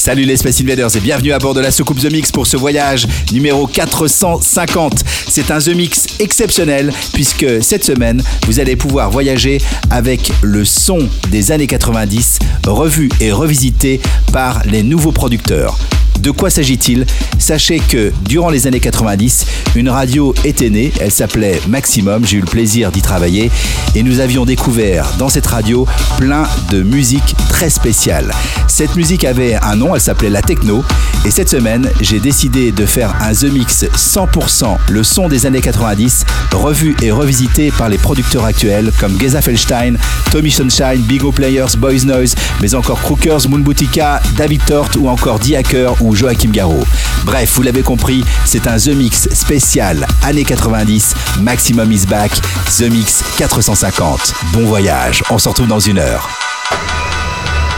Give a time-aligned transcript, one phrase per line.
[0.00, 2.56] Salut les Space Invaders et bienvenue à bord de la soucoupe The Mix pour ce
[2.56, 5.04] voyage numéro 450.
[5.28, 9.58] C'est un The Mix exceptionnel puisque cette semaine, vous allez pouvoir voyager
[9.90, 14.00] avec le son des années 90 revu et revisité
[14.32, 15.76] par les nouveaux producteurs.
[16.20, 17.06] De quoi s'agit-il?
[17.38, 22.40] Sachez que durant les années 90, une radio était née, elle s'appelait Maximum, j'ai eu
[22.40, 23.50] le plaisir d'y travailler.
[23.94, 25.86] Et nous avions découvert dans cette radio
[26.18, 28.32] plein de musique très spéciale.
[28.68, 30.84] Cette musique avait un nom, elle s'appelait la techno.
[31.24, 35.60] Et cette semaine, j'ai décidé de faire un The Mix 100% le son des années
[35.60, 39.94] 90, revu et revisité par les producteurs actuels comme Geza Felstein,
[40.30, 45.08] Tommy Sunshine, Big O Players, Boys Noise, mais encore Crookers, Moon Boutica, David Tort ou
[45.08, 46.84] encore The Hacker ou Joachim Garraud.
[47.24, 52.32] Bref, vous l'avez compris, c'est un The Mix spécial années 90, Maximum is back,
[52.76, 54.34] The Mix 450.
[54.52, 56.28] Bon voyage, on se retrouve dans une heure.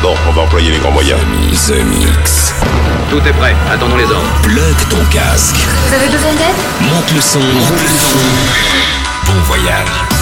[0.00, 1.20] Bon, on va employer les grands moyens.
[1.66, 2.54] The Mix.
[3.10, 4.40] Tout est prêt, attendons les ordres.
[4.42, 5.56] Plug ton casque.
[5.88, 6.90] Vous avez besoin d'aide?
[6.90, 7.38] Monte le son.
[7.38, 8.18] Monte le son.
[9.26, 10.21] Bon voyage.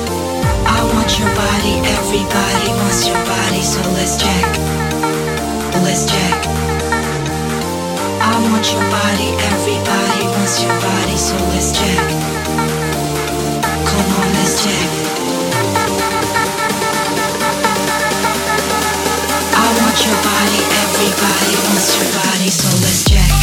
[0.71, 4.47] I want your body, everybody wants your body, so let's jack.
[5.83, 6.05] Let's.
[8.07, 11.71] I want your body, everybody wants your body, so let's.
[13.89, 14.63] Come on, let's.
[19.53, 23.40] I want your body, everybody wants your body, so let's jack.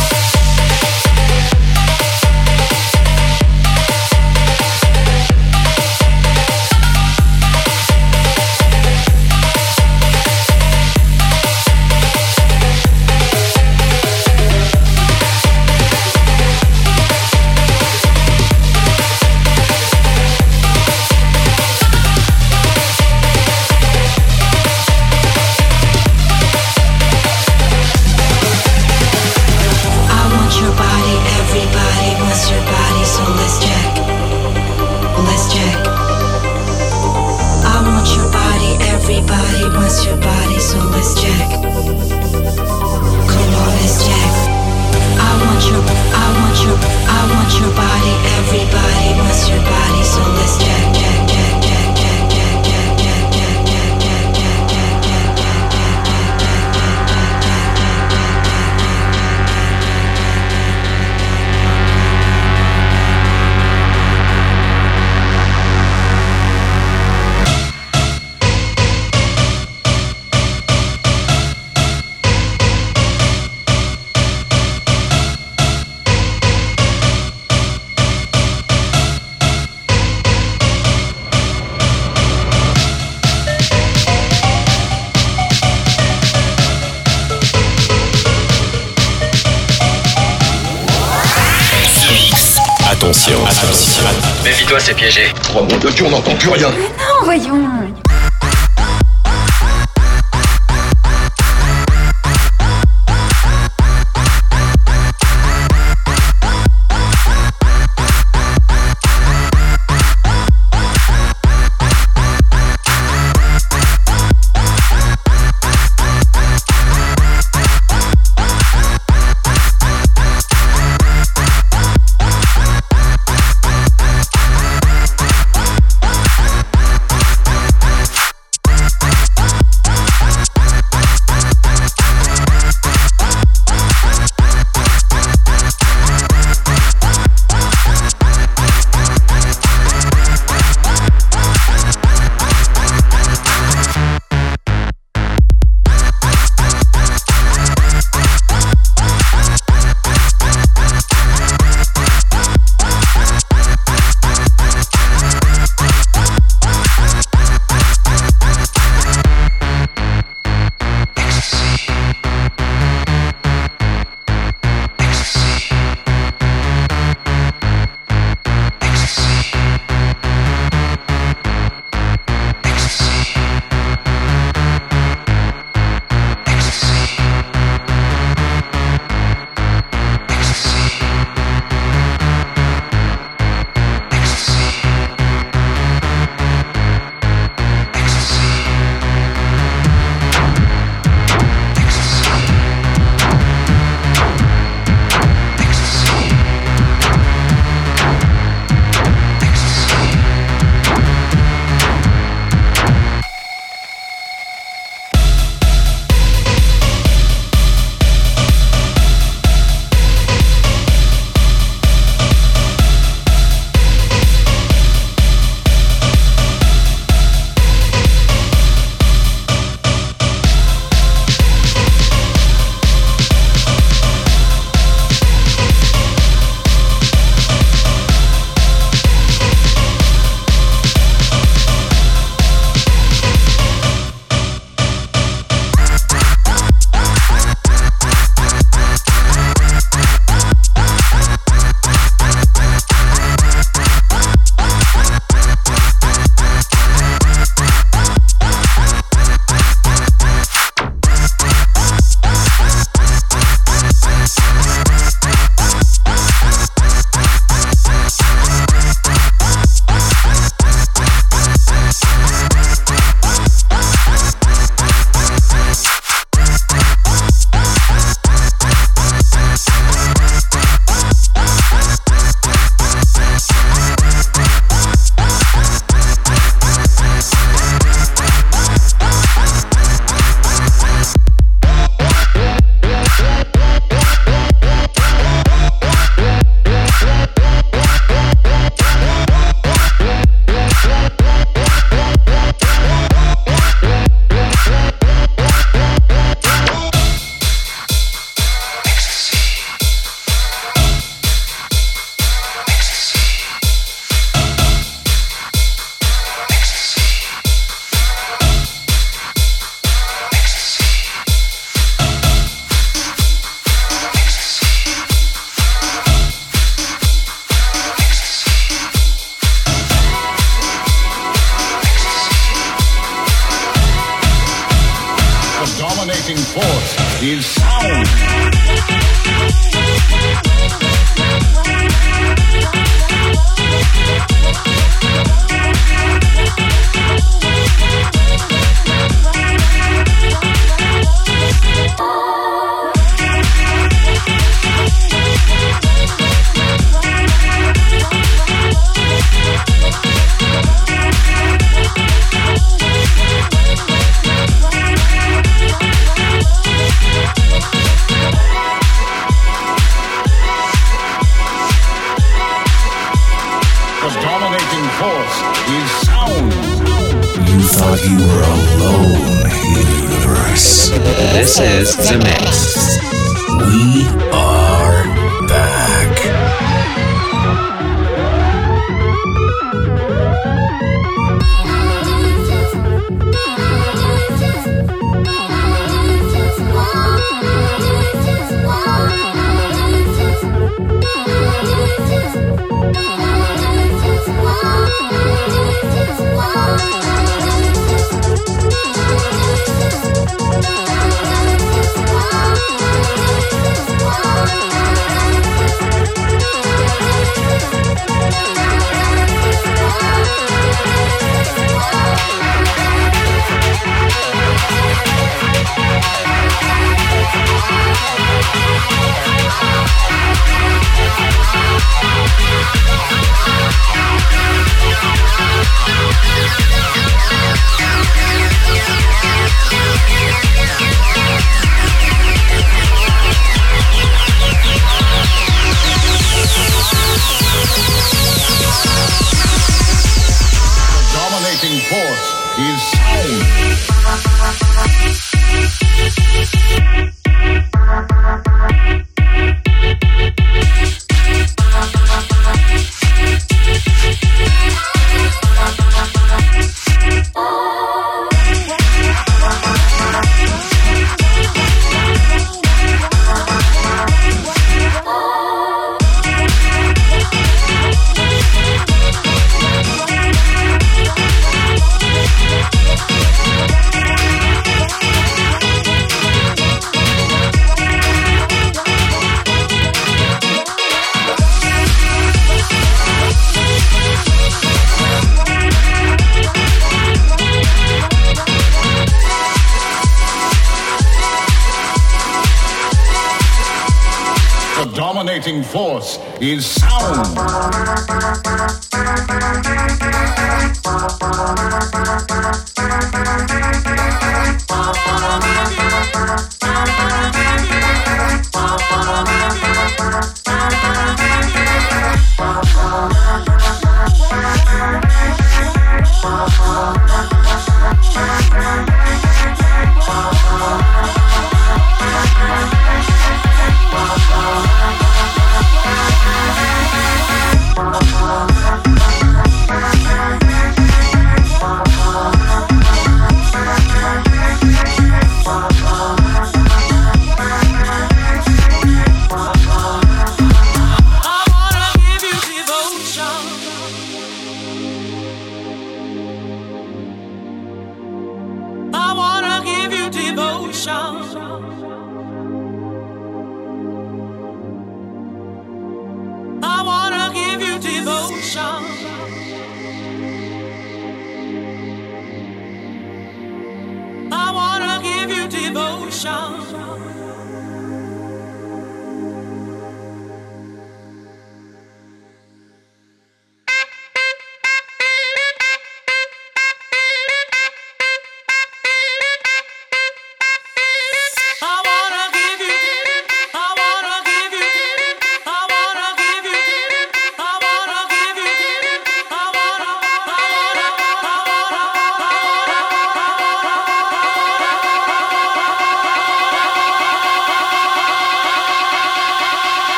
[94.79, 95.23] L'oiseau s'est piégé.
[95.43, 96.71] Trois mois de Dieu, on n'entend plus rien.
[96.71, 98.08] Mais non, voyons.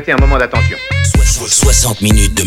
[0.00, 0.78] Prêter un moment d'attention.
[1.26, 2.39] 60 minutes de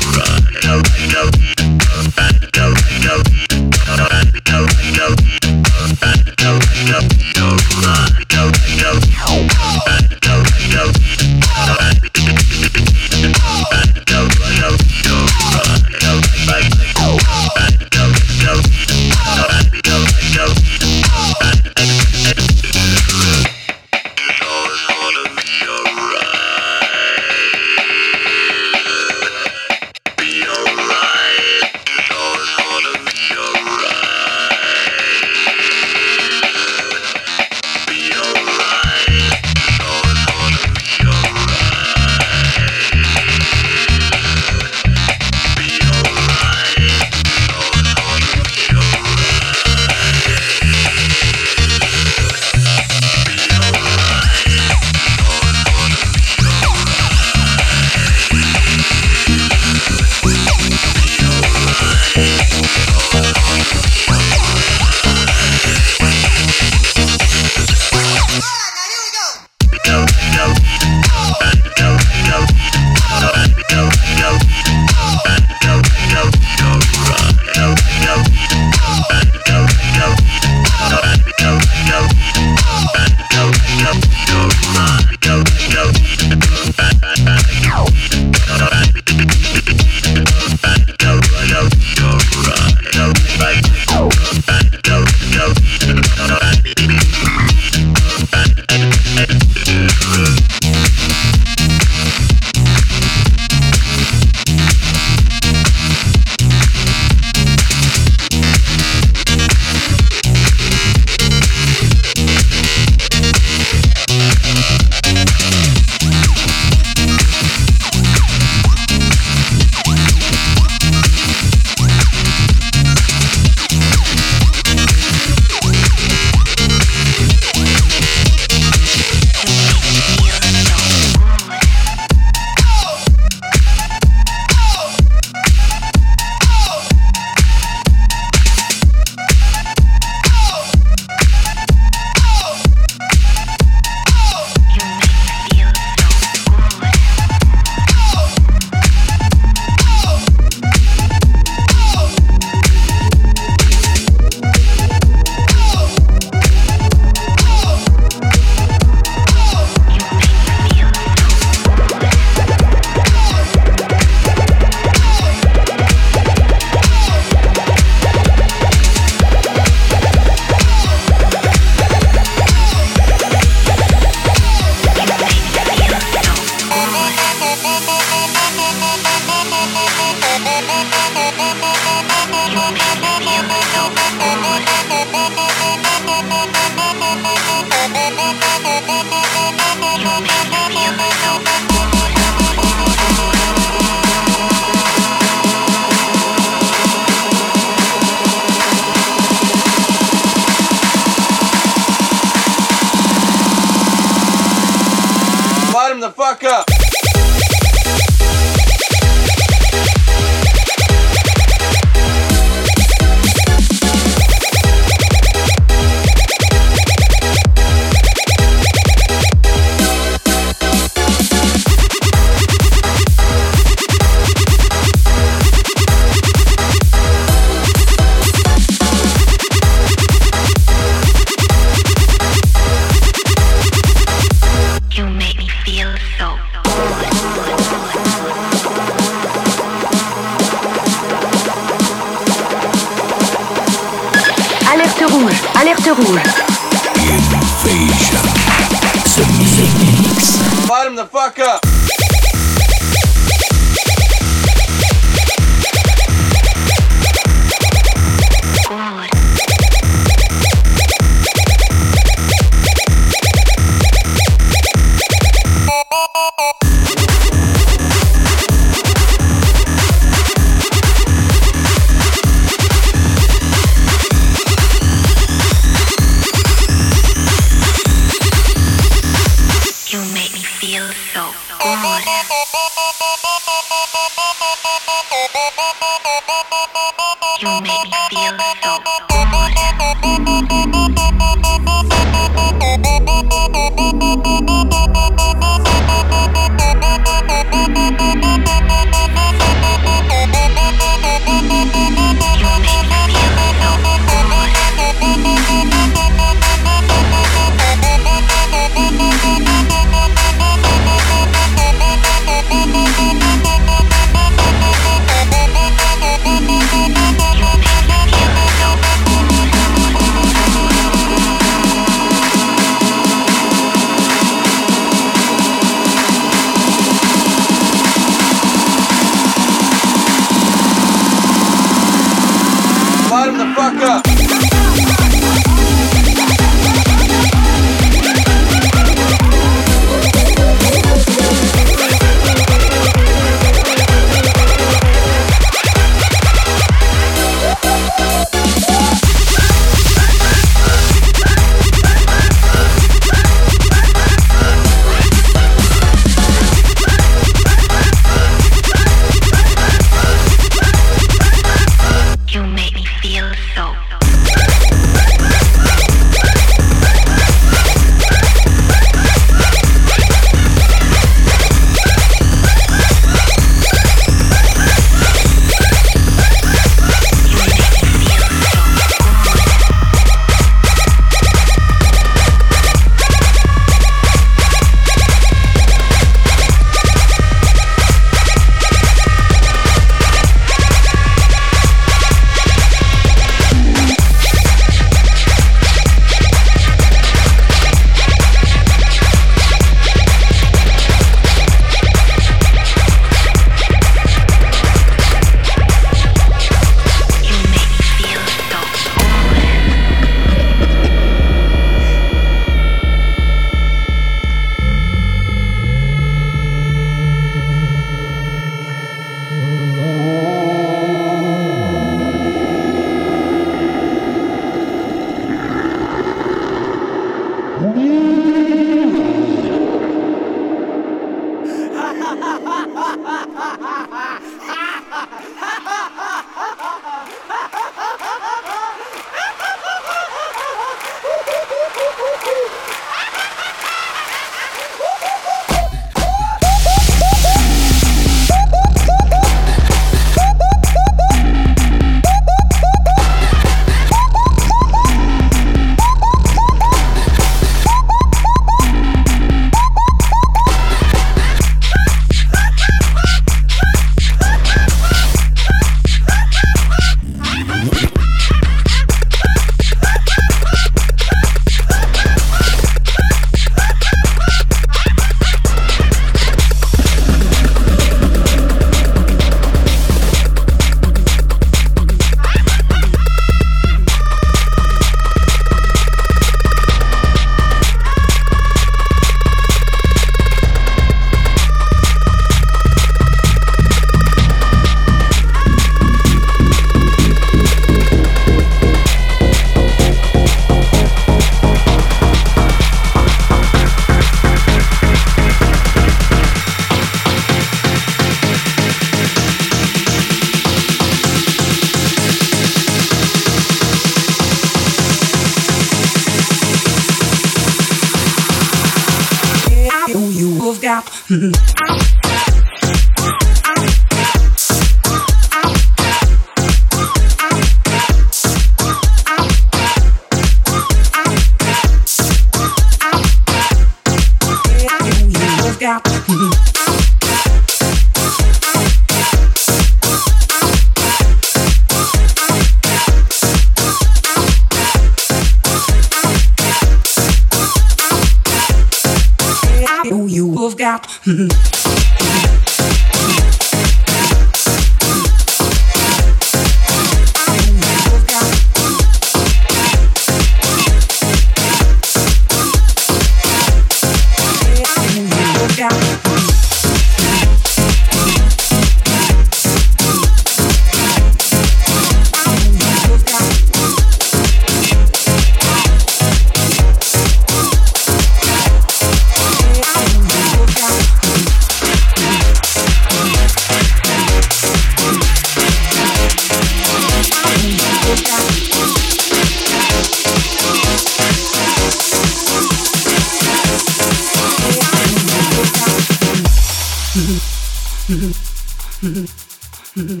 [599.76, 600.00] Liaison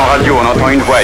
[0.00, 0.98] radio, on entend une voix.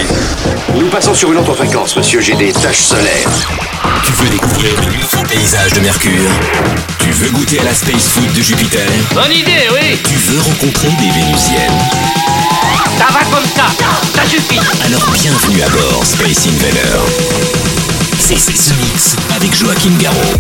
[0.77, 2.21] Nous passons sur une autre fréquence, monsieur.
[2.21, 3.70] J'ai des taches solaires.
[4.05, 6.31] Tu veux découvrir le nouveau paysage de Mercure.
[6.99, 8.87] Tu veux goûter à la space food de Jupiter.
[9.15, 9.99] Bonne idée, oui.
[10.05, 11.81] Tu veux rencontrer des Vénusiennes.
[12.99, 13.67] Ça va comme ça.
[14.15, 14.61] Ça suffit.
[14.85, 16.99] Alors bienvenue à bord, Space Invader.
[18.19, 20.37] C'est ce mix avec Joachim Garraud.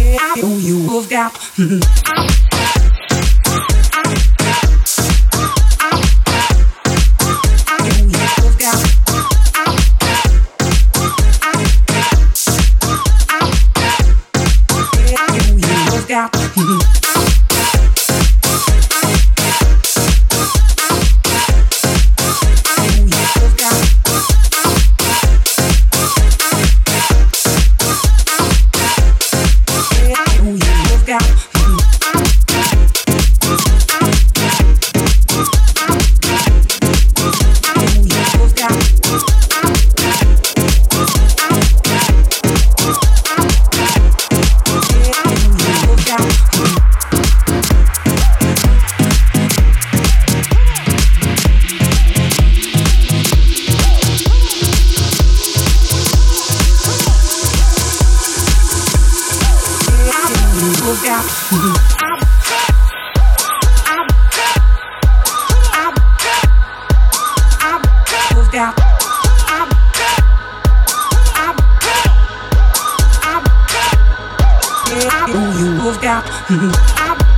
[75.32, 77.29] You've got mm-hmm.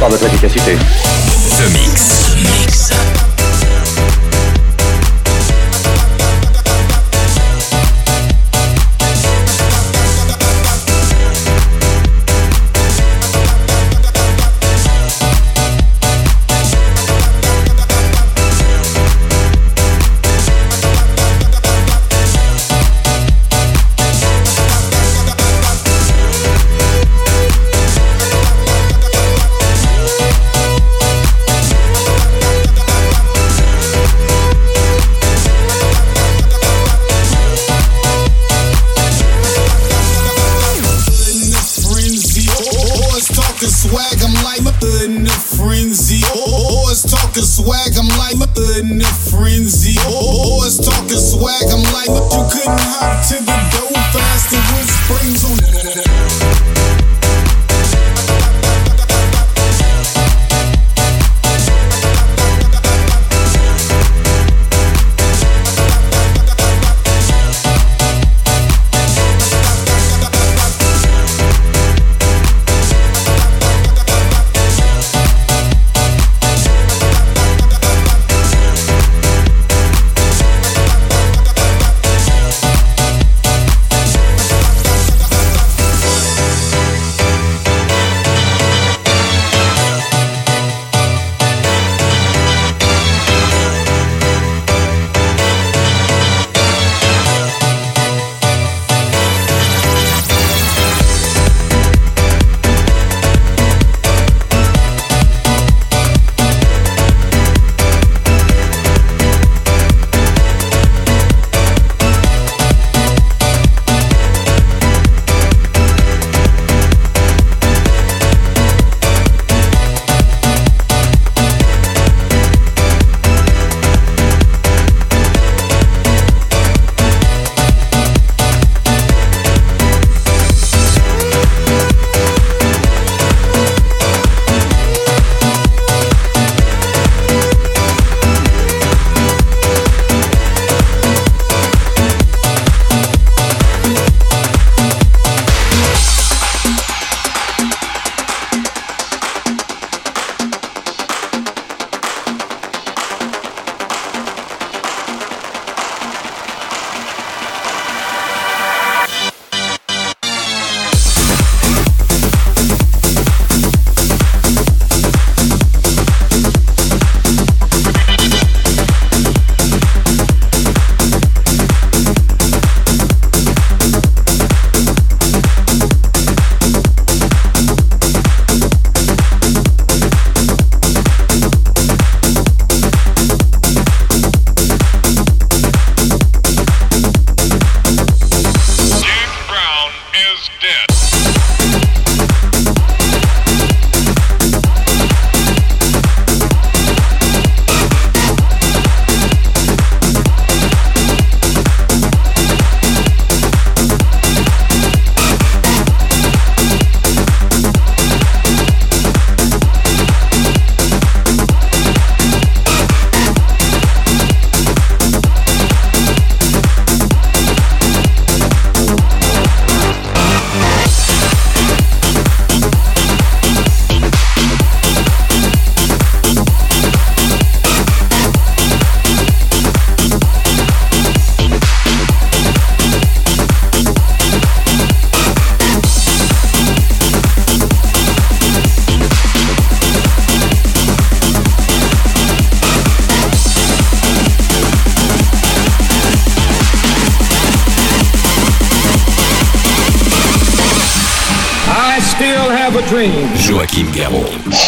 [0.00, 0.99] Par votre efficacité.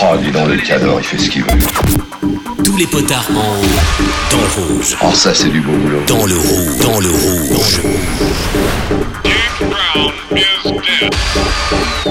[0.05, 1.59] Oh, dis donc, le cador, il fait ce qu'il veut.
[2.65, 4.97] Tous les potards en haut, dans le rouge.
[5.01, 6.03] Oh, ça, c'est du beau boulot.
[6.09, 7.83] Dans le rouge, dans le rouge.
[10.65, 12.02] Joachim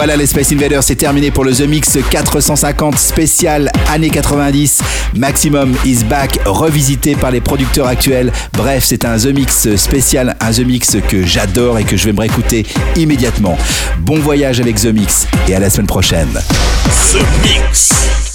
[0.00, 4.80] voilà, les Space Invaders, c'est terminé pour le The Mix 450 spécial années 90.
[5.14, 8.32] Maximum is back, revisité par les producteurs actuels.
[8.54, 12.14] Bref, c'est un The Mix spécial, un The Mix que j'adore et que je vais
[12.14, 12.64] me réécouter
[12.96, 13.58] immédiatement.
[13.98, 16.32] Bon voyage avec The Mix et à la semaine prochaine.
[17.12, 18.29] The Mix.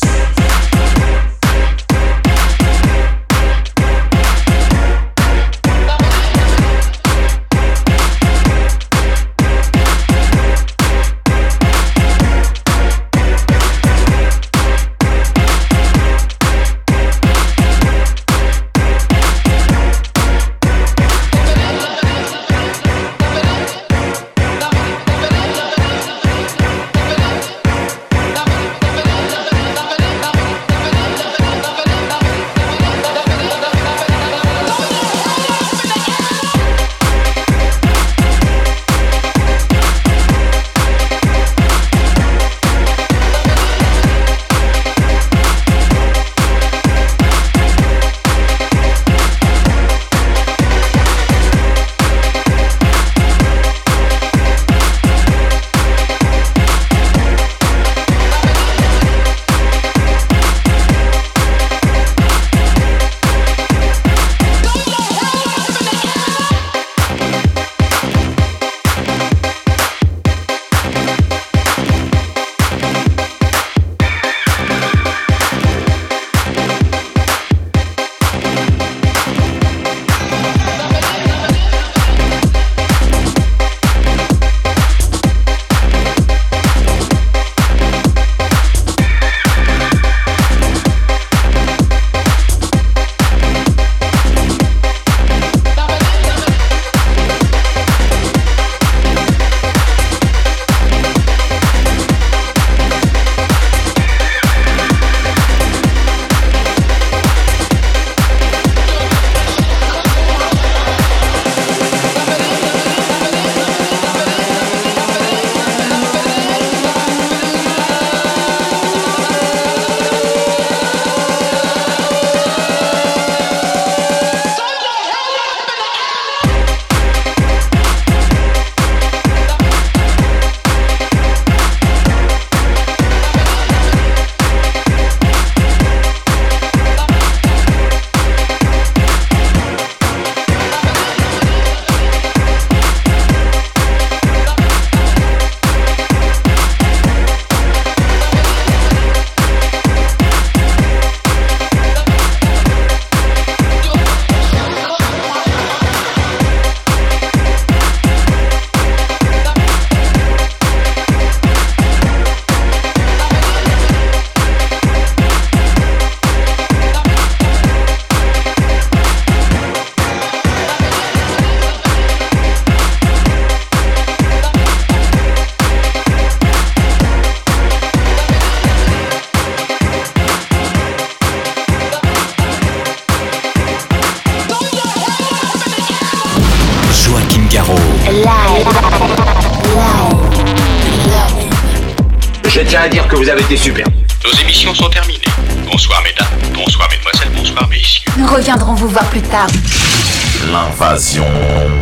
[200.55, 201.25] L'invasion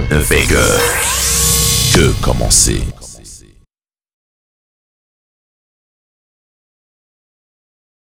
[0.09, 0.57] de Vega.
[1.93, 2.92] Que commencer?